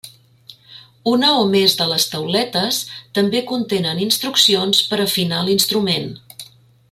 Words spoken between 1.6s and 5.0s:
de les tauletes també contenen instruccions